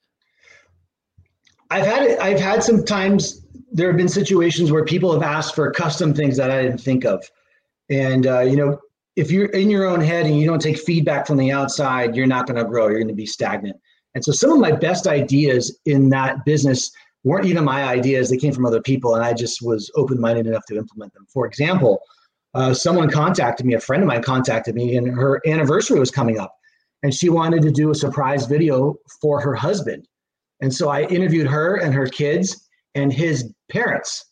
[1.72, 2.20] I've had.
[2.20, 3.46] I've had some times.
[3.72, 7.06] There have been situations where people have asked for custom things that I didn't think
[7.06, 7.26] of,
[7.90, 8.78] and uh, you know,
[9.16, 12.28] if you're in your own head and you don't take feedback from the outside, you're
[12.28, 12.90] not going to grow.
[12.90, 13.78] You're going to be stagnant.
[14.14, 16.92] And so, some of my best ideas in that business
[17.24, 20.66] weren't even my ideas; they came from other people, and I just was open-minded enough
[20.68, 21.26] to implement them.
[21.32, 22.02] For example,
[22.54, 23.74] uh, someone contacted me.
[23.76, 26.56] A friend of mine contacted me, and her anniversary was coming up,
[27.04, 30.08] and she wanted to do a surprise video for her husband.
[30.62, 34.26] And so I interviewed her and her kids and his parents.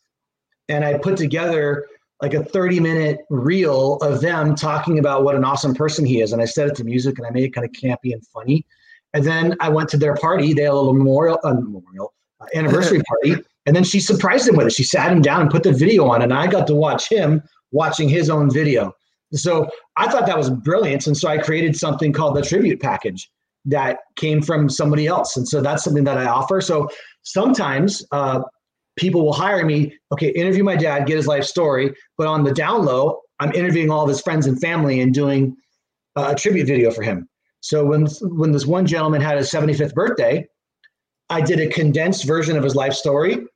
[0.68, 1.86] And I put together
[2.22, 6.32] like a 30 minute reel of them talking about what an awesome person he is.
[6.32, 8.64] And I set it to music and I made it kind of campy and funny.
[9.14, 10.52] And then I went to their party.
[10.52, 12.19] They had a little memorial, uh, memorial uh,
[12.54, 13.42] anniversary party.
[13.66, 14.72] And then she surprised him with it.
[14.72, 16.22] She sat him down and put the video on.
[16.22, 18.94] And I got to watch him watching his own video.
[19.32, 21.06] So I thought that was brilliant.
[21.06, 23.30] And so I created something called the tribute package
[23.66, 25.36] that came from somebody else.
[25.36, 26.60] And so that's something that I offer.
[26.60, 26.88] So
[27.22, 28.40] sometimes uh,
[28.96, 31.94] people will hire me, okay, interview my dad, get his life story.
[32.18, 35.56] But on the down low, I'm interviewing all of his friends and family and doing
[36.16, 37.28] uh, a tribute video for him.
[37.60, 40.46] So when when this one gentleman had his 75th birthday,
[41.30, 43.46] I did a condensed version of his life story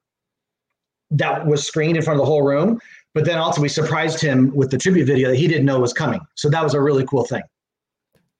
[1.11, 2.81] that was screened in front of the whole room.
[3.15, 5.93] But then also we surprised him with the tribute video that he didn't know was
[5.93, 6.21] coming.
[6.35, 7.43] So that was a really cool thing.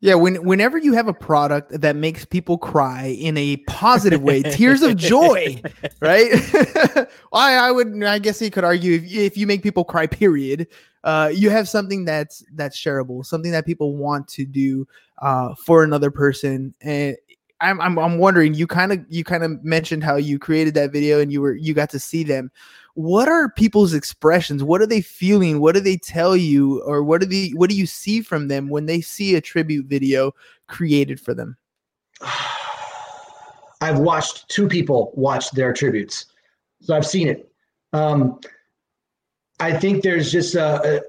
[0.01, 4.43] Yeah, when whenever you have a product that makes people cry in a positive way,
[4.43, 5.63] tears of joy,
[6.01, 6.29] right?
[7.33, 10.67] I I would I guess you could argue if if you make people cry, period,
[11.05, 14.87] uh, you have something that's that's shareable, something that people want to do
[15.23, 16.75] uh, for another person.
[16.83, 17.17] And
[17.61, 20.93] I'm I'm, I'm wondering, you kind of you kind of mentioned how you created that
[20.93, 22.51] video and you were you got to see them.
[22.95, 24.63] What are people's expressions?
[24.63, 25.61] What are they feeling?
[25.61, 28.69] What do they tell you, or what do they what do you see from them
[28.69, 30.33] when they see a tribute video
[30.69, 31.57] created for them?
[33.81, 36.27] I've watched two people watch their tributes,
[36.81, 37.51] so I've seen it.
[37.93, 38.41] Um,
[39.61, 41.01] I think there's just a, a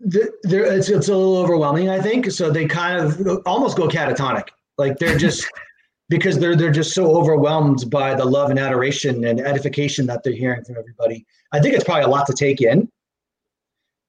[0.00, 1.88] the, there it's, it's a little overwhelming.
[1.88, 2.50] I think so.
[2.50, 5.46] They kind of almost go catatonic, like they're just
[6.12, 10.34] because they're they're just so overwhelmed by the love and adoration and edification that they're
[10.34, 11.24] hearing from everybody.
[11.52, 12.86] I think it's probably a lot to take in.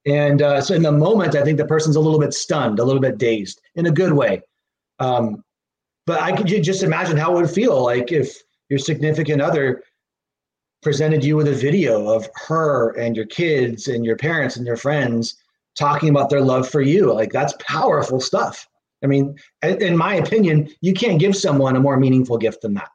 [0.06, 2.84] And uh, so in the moment, I think the person's a little bit stunned, a
[2.84, 4.42] little bit dazed in a good way.
[5.00, 5.46] Um,
[6.06, 8.36] but I could just imagine how it would feel like if
[8.68, 9.82] your significant other
[10.82, 14.76] presented you with a video of her and your kids and your parents and your
[14.76, 15.36] friends
[15.78, 17.14] talking about their love for you.
[17.14, 18.68] Like that's powerful stuff.
[19.04, 22.90] I mean, in my opinion, you can't give someone a more meaningful gift than that.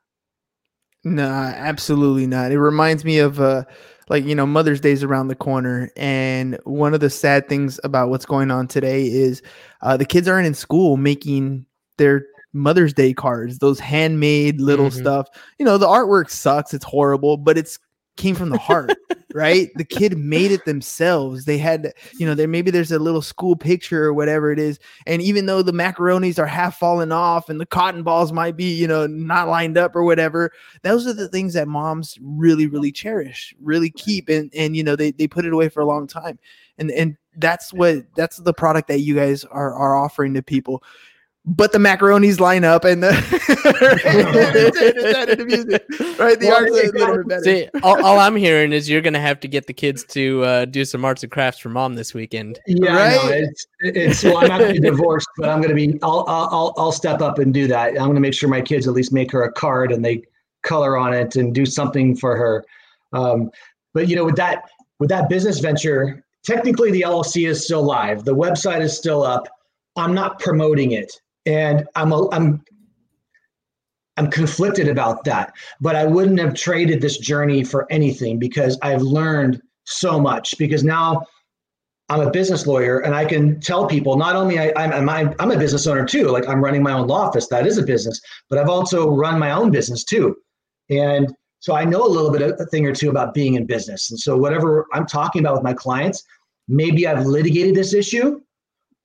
[1.04, 2.50] No, absolutely not.
[2.50, 3.64] It reminds me of uh
[4.08, 8.08] like you know Mother's Day's around the corner, and one of the sad things about
[8.08, 9.42] what's going on today is
[9.82, 11.66] uh, the kids aren't in school making
[11.98, 14.98] their Mother's Day cards, those handmade little Mhm.
[14.98, 15.28] stuff.
[15.58, 17.78] You know, the artwork sucks; it's horrible, but it's
[18.18, 18.94] came from the heart,
[19.34, 19.70] right?
[19.76, 21.46] The kid made it themselves.
[21.46, 24.78] They had, you know, there maybe there's a little school picture or whatever it is,
[25.06, 28.70] and even though the macaronis are half fallen off and the cotton balls might be,
[28.70, 30.52] you know, not lined up or whatever,
[30.82, 34.28] those are the things that moms really really cherish really keep.
[34.28, 36.38] And and you know they, they put it away for a long time.
[36.76, 40.82] And and that's what that's the product that you guys are are offering to people
[41.48, 43.08] but the macaronis line up and the,
[45.66, 45.80] the
[46.18, 46.38] right?
[46.38, 47.42] The Well, art's a little bit better.
[47.42, 50.64] See, all, all I'm hearing is you're gonna have to get the kids to uh,
[50.66, 52.60] do some arts and crafts for mom this weekend.
[52.66, 53.22] Yeah, I know.
[53.30, 53.44] Right?
[53.44, 55.98] It's, it's well, I'm not going to be divorced, but I'm going to be.
[56.02, 57.88] I'll, I'll I'll I'll step up and do that.
[57.90, 60.22] I'm going to make sure my kids at least make her a card and they
[60.62, 62.64] color on it and do something for her.
[63.12, 63.50] Um,
[63.94, 68.24] but you know, with that with that business venture, technically the LLC is still live.
[68.24, 69.48] The website is still up.
[69.96, 71.12] I'm not promoting it,
[71.48, 72.62] and I'm a, I'm
[74.18, 75.54] I'm conflicted about that.
[75.80, 80.58] But I wouldn't have traded this journey for anything because I've learned so much.
[80.58, 81.24] Because now
[82.10, 85.50] I'm a business lawyer and I can tell people not only I, I'm, I'm, I'm
[85.50, 88.20] a business owner too, like I'm running my own law office, that is a business,
[88.50, 90.36] but I've also run my own business too.
[90.90, 93.66] And so I know a little bit of a thing or two about being in
[93.66, 94.10] business.
[94.10, 96.22] And so whatever I'm talking about with my clients,
[96.66, 98.40] maybe I've litigated this issue,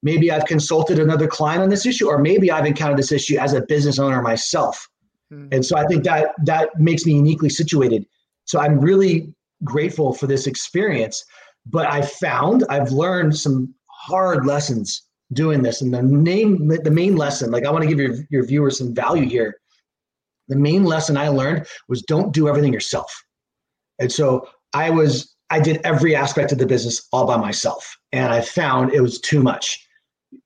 [0.04, 3.54] maybe I've consulted another client on this issue, or maybe I've encountered this issue as
[3.54, 4.88] a business owner myself.
[5.32, 5.48] Hmm.
[5.52, 8.06] And so I think that that makes me uniquely situated.
[8.46, 11.24] So I'm really grateful for this experience.
[11.66, 15.82] But I found I've learned some hard lessons doing this.
[15.82, 18.94] And the name the main lesson, like I want to give your, your viewers some
[18.94, 19.56] value here.
[20.50, 23.12] The main lesson I learned was don't do everything yourself.
[24.00, 27.98] And so I was I did every aspect of the business all by myself.
[28.12, 29.88] And I found it was too much.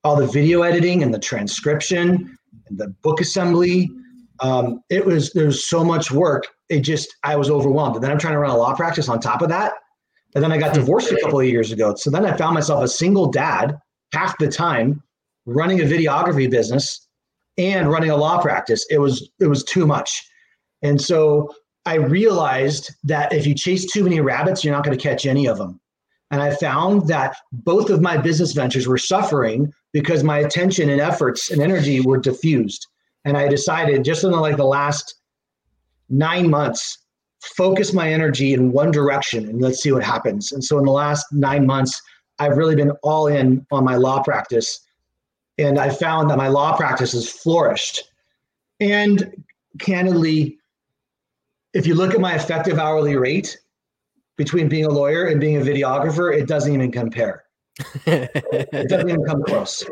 [0.04, 2.36] All the video editing and the transcription
[2.68, 3.90] and the book assembly,
[4.40, 6.46] um, it was there's so much work.
[6.68, 7.96] It just I was overwhelmed.
[7.96, 9.72] And then I'm trying to run a law practice on top of that.
[10.34, 11.94] And then I got divorced a couple of years ago.
[11.94, 13.76] So then I found myself a single dad
[14.12, 15.02] half the time
[15.46, 17.08] running a videography business
[17.56, 18.86] and running a law practice.
[18.90, 20.24] It was it was too much.
[20.82, 21.48] And so
[21.86, 25.46] I realized that if you chase too many rabbits, you're not going to catch any
[25.46, 25.80] of them.
[26.30, 31.00] And I found that both of my business ventures were suffering because my attention and
[31.00, 32.86] efforts and energy were diffused.
[33.24, 35.14] And I decided just in the, like the last
[36.08, 36.98] nine months,
[37.40, 40.52] focus my energy in one direction and let's see what happens.
[40.52, 42.00] And so in the last nine months,
[42.38, 44.80] I've really been all in on my law practice.
[45.56, 48.04] And I found that my law practice has flourished.
[48.80, 49.44] And
[49.78, 50.58] candidly,
[51.74, 53.58] if you look at my effective hourly rate
[54.38, 57.44] between being a lawyer and being a videographer, it doesn't even compare.
[58.06, 59.84] It doesn't even come close.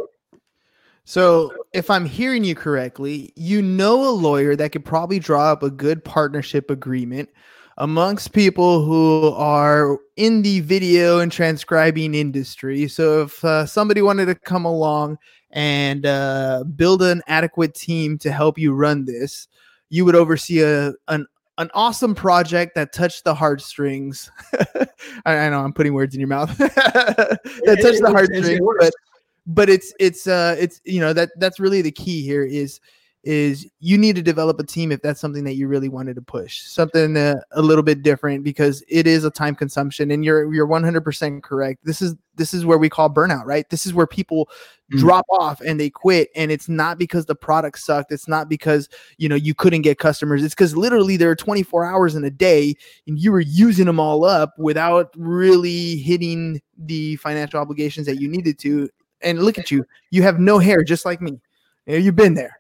[1.05, 5.63] So, if I'm hearing you correctly, you know a lawyer that could probably draw up
[5.63, 7.29] a good partnership agreement
[7.79, 12.89] amongst people who are in the video and transcribing industry.
[12.89, 15.19] So, if uh, somebody wanted to come along
[15.51, 19.47] and uh, build an adequate team to help you run this,
[19.91, 21.27] you would oversee a an
[21.59, 24.31] an awesome project that touched the heartstrings.
[25.25, 26.57] I, I know I'm putting words in your mouth.
[26.59, 28.93] that touched the heartstrings, but
[29.47, 32.81] but it's it's uh it's you know that that's really the key here is
[33.27, 36.23] is you need to develop a team if that's something that you really wanted to
[36.23, 40.53] push something uh, a little bit different because it is a time consumption and you're
[40.55, 41.85] you're 100% correct.
[41.85, 43.69] This is this is where we call burnout right?
[43.69, 44.49] This is where people
[44.93, 44.99] Mhm.
[45.01, 48.13] drop off and they quit and it's not because the product sucked.
[48.13, 50.45] It's not because you know you couldn't get customers.
[50.45, 52.77] It's because literally there are 24 hours in a day
[53.09, 58.29] and you were using them all up without really hitting the financial obligations that you
[58.29, 58.89] needed to.
[59.23, 61.41] And look at you you have no hair just like me
[61.87, 62.59] you've been there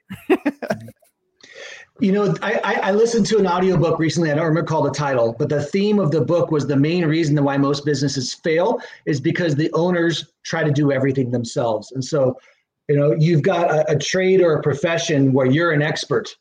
[1.98, 4.30] You know, I, I, listened to an audiobook recently.
[4.30, 7.06] I don't remember recall the title, but the theme of the book was the main
[7.06, 11.92] reason why most businesses fail is because the owners try to do everything themselves.
[11.92, 12.38] And so,
[12.90, 16.36] you know, you've got a, a trade or a profession where you're an expert,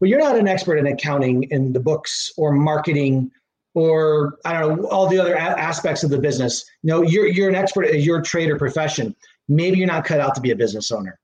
[0.00, 3.30] but you're not an expert in accounting, in the books, or marketing,
[3.74, 6.64] or I don't know, all the other a- aspects of the business.
[6.82, 9.14] Know, you're you're an expert at your trade or profession.
[9.48, 11.20] Maybe you're not cut out to be a business owner.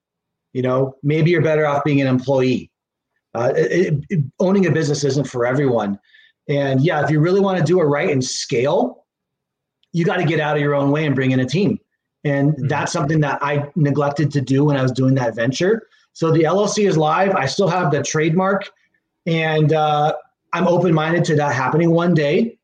[0.52, 2.70] You know, maybe you're better off being an employee.
[3.34, 5.98] Uh, it, it- owning a business isn't for everyone.
[6.48, 9.04] And yeah, if you really want to do it right and scale,
[9.92, 11.78] you got to get out of your own way and bring in a team.
[12.24, 12.68] And Mhm.
[12.68, 15.86] that's something that I neglected to do when I was doing that venture.
[16.12, 17.34] So the LLC is live.
[17.34, 18.68] I still have the trademark,
[19.26, 20.14] and uh,
[20.52, 22.58] I'm open minded to that happening one day.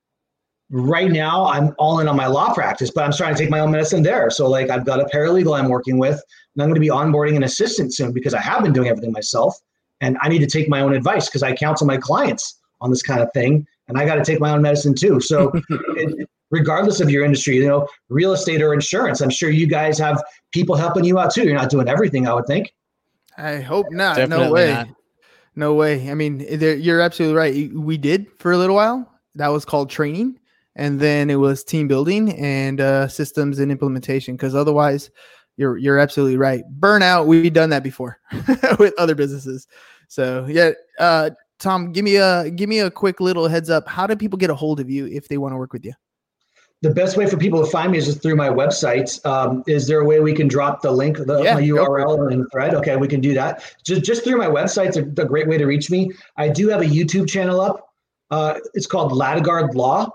[0.70, 3.60] Right now, I'm all in on my law practice, but I'm starting to take my
[3.60, 4.28] own medicine there.
[4.28, 7.36] So, like, I've got a paralegal I'm working with, and I'm going to be onboarding
[7.36, 9.56] an assistant soon because I have been doing everything myself
[10.00, 13.02] and I need to take my own advice because I counsel my clients on this
[13.02, 15.20] kind of thing, and I got to take my own medicine too.
[15.20, 19.66] So, it, regardless of your industry, you know, real estate or insurance, I'm sure you
[19.66, 20.22] guys have
[20.52, 21.44] people helping you out too.
[21.44, 22.72] You're not doing everything, I would think.
[23.36, 24.88] i hope not Definitely no way not.
[25.54, 29.64] no way i mean you're absolutely right we did for a little while that was
[29.64, 30.37] called training
[30.78, 35.10] and then it was team building and uh, systems and implementation because otherwise
[35.56, 36.62] you're you're absolutely right.
[36.78, 38.18] Burnout, we've done that before
[38.78, 39.66] with other businesses.
[40.06, 43.88] So yeah, uh, Tom, give me a give me a quick little heads up.
[43.88, 45.92] How do people get a hold of you if they want to work with you?
[46.80, 49.24] The best way for people to find me is just through my website.
[49.26, 52.00] Um, is there a way we can drop the link, the Yeah, my go for
[52.00, 52.72] URL and thread?
[52.74, 53.64] Okay, we can do that.
[53.82, 56.12] Just just through my website's a, a great way to reach me.
[56.36, 57.84] I do have a YouTube channel up.
[58.30, 60.08] Uh, it's called Lidgard Law,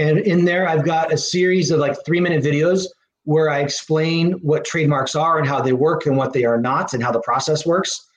[0.00, 2.86] and in there I've got a series of like three minute videos
[3.24, 6.94] where I explain what trademarks are and how they work and what they are not
[6.94, 8.08] and how the process works.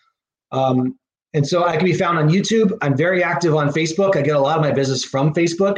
[0.51, 0.97] Um,
[1.33, 2.77] and so I can be found on YouTube.
[2.81, 4.15] I'm very active on Facebook.
[4.15, 5.77] I get a lot of my business from Facebook.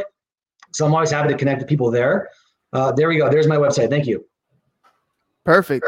[0.72, 2.28] So I'm always happy to connect with people there.
[2.72, 3.28] Uh, there we go.
[3.30, 3.88] There's my website.
[3.88, 4.24] Thank you.
[5.44, 5.86] Perfect.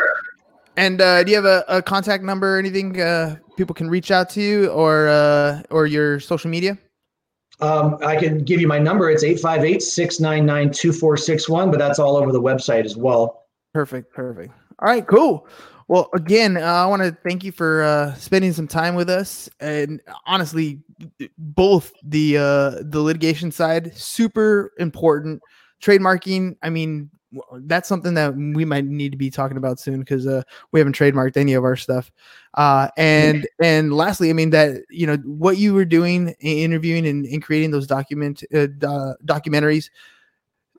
[0.77, 4.11] And uh, do you have a, a contact number or anything uh, people can reach
[4.11, 6.79] out to you or uh, or your social media?
[7.61, 9.11] Um, I can give you my number.
[9.11, 13.47] It's 858 699 2461, but that's all over the website as well.
[13.75, 14.13] Perfect.
[14.13, 14.53] Perfect.
[14.79, 15.07] All right.
[15.07, 15.47] Cool.
[15.89, 19.49] Well, again, uh, I want to thank you for uh, spending some time with us.
[19.59, 20.81] And honestly,
[21.39, 25.43] both the uh, the litigation side super important.
[25.83, 26.57] Trademarking.
[26.63, 27.11] I mean,
[27.61, 30.97] that's something that we might need to be talking about soon because uh, we haven't
[30.97, 32.11] trademarked any of our stuff.
[32.55, 37.27] Uh, and and lastly, I mean that you know what you were doing, interviewing and,
[37.27, 39.91] and creating those document uh, do- documentaries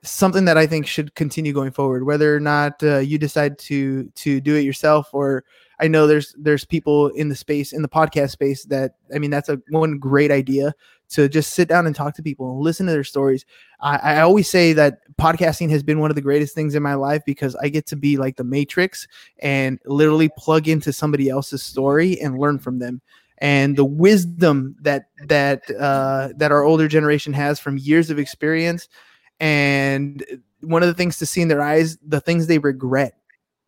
[0.02, 2.04] something that I think should continue going forward.
[2.04, 5.44] Whether or not uh, you decide to to do it yourself, or
[5.80, 9.30] I know there's there's people in the space in the podcast space that I mean
[9.30, 10.74] that's a one great idea
[11.10, 13.44] to just sit down and talk to people and listen to their stories.
[13.80, 16.94] I, I always say that podcasting has been one of the greatest things in my
[16.94, 19.08] life because I get to be like the Matrix
[19.40, 23.00] and literally plug into somebody else's story and learn from them
[23.38, 28.88] and the wisdom that that uh, that our older generation has from years of experience
[29.40, 30.24] and
[30.60, 33.14] one of the things to see in their eyes the things they regret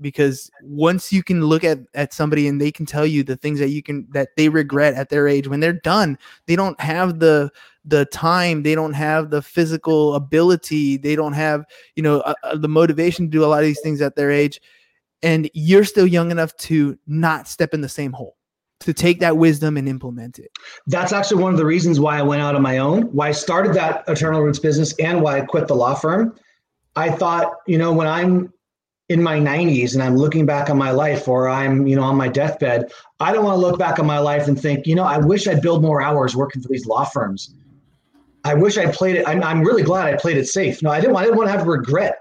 [0.02, 3.58] because once you can look at at somebody and they can tell you the things
[3.58, 7.20] that you can that they regret at their age when they're done they don't have
[7.20, 7.50] the
[7.84, 11.64] the time they don't have the physical ability they don't have
[11.96, 14.60] you know uh, the motivation to do a lot of these things at their age
[15.22, 18.36] and you're still young enough to not step in the same hole
[18.80, 20.50] to take that wisdom and implement it
[20.86, 23.32] That's actually one of the reasons why I went out on my own, why I
[23.32, 26.36] started that Eternal Roots business, and why I quit the law firm.
[26.96, 28.52] I thought, you know, when I'm
[29.12, 32.16] in my 90s and I'm looking back on my life or I'm, you know, on
[32.16, 32.90] my deathbed,
[33.20, 35.46] I don't want to look back on my life and think, you know, I wish
[35.46, 37.54] I'd build more hours working for these law firms.
[38.44, 39.28] I wish I played it.
[39.28, 40.82] I'm, I'm really glad I played it safe.
[40.82, 42.18] No, I didn't, I didn't want to have regret.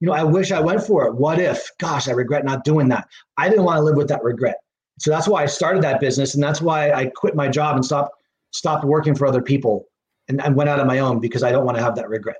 [0.00, 1.14] You know, I wish I went for it.
[1.14, 1.68] What if?
[1.78, 3.08] Gosh, I regret not doing that.
[3.38, 4.56] I didn't want to live with that regret.
[4.98, 7.84] So that's why I started that business, and that's why I quit my job and
[7.84, 8.14] stopped
[8.52, 9.86] stopped working for other people
[10.28, 12.36] and, and went out on my own because I don't want to have that regret.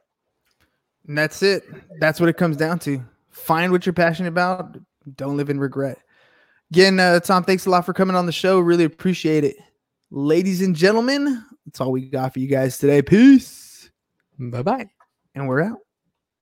[1.06, 1.64] And that's it.
[2.00, 3.02] That's what it comes down to.
[3.36, 4.76] Find what you're passionate about.
[5.14, 5.98] Don't live in regret.
[6.72, 8.58] Again, uh, Tom, thanks a lot for coming on the show.
[8.58, 9.56] Really appreciate it.
[10.10, 13.02] Ladies and gentlemen, that's all we got for you guys today.
[13.02, 13.90] Peace.
[14.38, 14.88] Bye bye.
[15.34, 15.78] And we're out.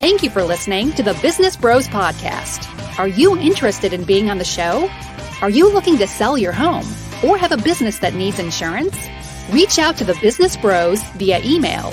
[0.00, 2.98] Thank you for listening to the Business Bros Podcast.
[2.98, 4.88] Are you interested in being on the show?
[5.42, 6.86] Are you looking to sell your home
[7.24, 8.96] or have a business that needs insurance?
[9.50, 11.92] Reach out to the Business Bros via email